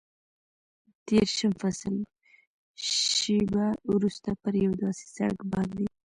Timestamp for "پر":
4.41-4.53